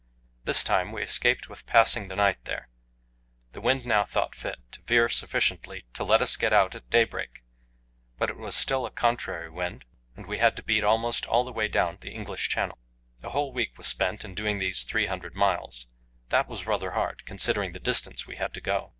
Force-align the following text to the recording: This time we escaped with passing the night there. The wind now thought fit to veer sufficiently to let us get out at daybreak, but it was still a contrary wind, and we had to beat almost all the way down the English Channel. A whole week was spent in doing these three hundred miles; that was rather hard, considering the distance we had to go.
This 0.45 0.63
time 0.63 0.91
we 0.91 1.03
escaped 1.03 1.47
with 1.47 1.67
passing 1.67 2.07
the 2.07 2.15
night 2.15 2.43
there. 2.45 2.69
The 3.51 3.61
wind 3.61 3.85
now 3.85 4.03
thought 4.03 4.33
fit 4.33 4.57
to 4.71 4.81
veer 4.81 5.09
sufficiently 5.09 5.85
to 5.93 6.03
let 6.03 6.23
us 6.23 6.37
get 6.37 6.51
out 6.51 6.73
at 6.73 6.89
daybreak, 6.89 7.43
but 8.17 8.31
it 8.31 8.37
was 8.37 8.55
still 8.55 8.87
a 8.87 8.89
contrary 8.89 9.51
wind, 9.51 9.85
and 10.15 10.25
we 10.25 10.39
had 10.39 10.55
to 10.55 10.63
beat 10.63 10.83
almost 10.83 11.27
all 11.27 11.43
the 11.43 11.53
way 11.53 11.67
down 11.67 11.99
the 12.01 12.09
English 12.15 12.49
Channel. 12.49 12.79
A 13.21 13.29
whole 13.29 13.53
week 13.53 13.77
was 13.77 13.85
spent 13.85 14.25
in 14.25 14.33
doing 14.33 14.57
these 14.57 14.81
three 14.81 15.05
hundred 15.05 15.35
miles; 15.35 15.85
that 16.29 16.47
was 16.47 16.65
rather 16.65 16.93
hard, 16.93 17.23
considering 17.25 17.73
the 17.73 17.79
distance 17.79 18.25
we 18.25 18.37
had 18.37 18.55
to 18.55 18.61
go. 18.61 18.89